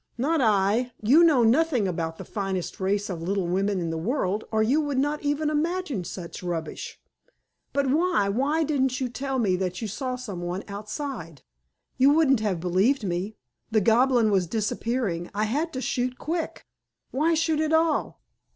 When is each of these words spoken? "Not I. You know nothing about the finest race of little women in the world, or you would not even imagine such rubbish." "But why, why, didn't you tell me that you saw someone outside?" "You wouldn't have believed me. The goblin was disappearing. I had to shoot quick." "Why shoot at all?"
"Not 0.17 0.41
I. 0.41 0.93
You 1.03 1.23
know 1.23 1.43
nothing 1.43 1.87
about 1.87 2.17
the 2.17 2.25
finest 2.25 2.79
race 2.79 3.07
of 3.07 3.21
little 3.21 3.45
women 3.45 3.79
in 3.79 3.91
the 3.91 3.99
world, 3.99 4.45
or 4.51 4.63
you 4.63 4.81
would 4.81 4.97
not 4.97 5.21
even 5.21 5.51
imagine 5.51 6.03
such 6.05 6.41
rubbish." 6.41 6.99
"But 7.71 7.85
why, 7.91 8.27
why, 8.27 8.63
didn't 8.63 8.99
you 8.99 9.09
tell 9.09 9.37
me 9.37 9.55
that 9.57 9.79
you 9.79 9.87
saw 9.87 10.15
someone 10.15 10.63
outside?" 10.67 11.43
"You 11.99 12.09
wouldn't 12.09 12.39
have 12.39 12.59
believed 12.59 13.03
me. 13.03 13.35
The 13.69 13.81
goblin 13.81 14.31
was 14.31 14.47
disappearing. 14.47 15.29
I 15.35 15.43
had 15.43 15.71
to 15.73 15.81
shoot 15.81 16.17
quick." 16.17 16.65
"Why 17.11 17.35
shoot 17.35 17.59
at 17.59 17.71
all?" 17.71 18.21